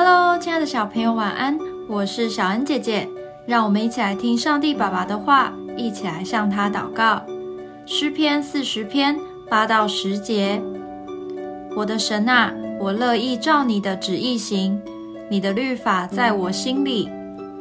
[0.00, 1.58] Hello，亲爱的小朋友，晚安！
[1.88, 3.08] 我是小恩姐姐，
[3.46, 7.20] 让我们一起来听上帝爸爸的话，一起来向他祷告。
[7.84, 9.18] 诗篇四十篇
[9.50, 10.62] 八到十节：
[11.74, 14.80] 我的神啊，我乐意照你的旨意行，
[15.28, 17.10] 你的律法在我心里。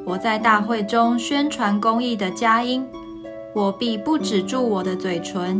[0.06, 2.88] 我在大会中宣传公义的佳音，
[3.56, 5.60] 我必不止住我的嘴唇。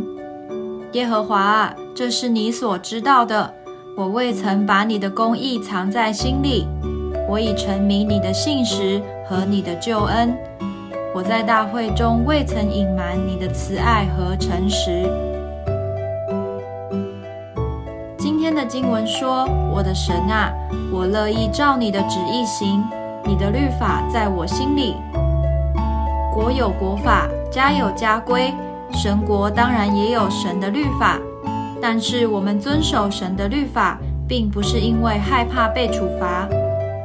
[0.92, 3.52] 耶和华啊，这是你所知道的。
[3.98, 6.68] 我未曾把你的公义藏在心里，
[7.28, 10.32] 我已沉迷你的信实和你的救恩。
[11.12, 15.10] 我在大会中未曾隐瞒你的慈爱和诚实。
[18.16, 20.52] 今天的经文说：“我的神啊，
[20.92, 22.84] 我乐意照你的旨意行，
[23.24, 24.94] 你的律法在我心里。
[26.32, 28.54] 国有国法，家有家规，
[28.92, 31.18] 神国当然也有神的律法。”
[31.80, 36.48] 但是我们遵守神的律法，并不是因为害怕被处罚，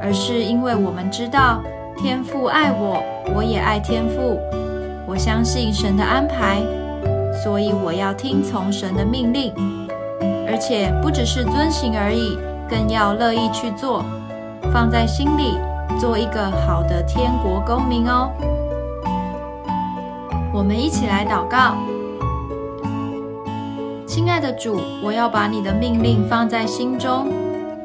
[0.02, 1.62] 而是因为我们知道
[1.96, 3.02] 天父爱我，
[3.34, 4.38] 我也爱天父。
[5.06, 6.60] 我相信神的安排，
[7.42, 9.52] 所以我要听从神的命令，
[10.48, 14.04] 而且不只是遵行而已，更要乐意去做，
[14.72, 15.58] 放在心里，
[16.00, 18.30] 做一个好的天国公民哦。
[20.52, 21.76] 我们一起来祷告。
[24.14, 27.26] 亲爱的主，我要把你的命令放在心中，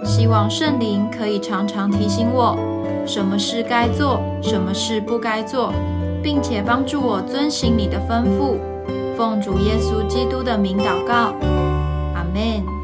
[0.05, 2.55] 希望圣灵可以常常提醒我，
[3.03, 5.73] 什么事该做，什么事不该做，
[6.21, 8.59] 并且帮助我遵行你的吩咐。
[9.17, 11.33] 奉主耶稣基督的名祷告，
[12.13, 12.78] 阿门。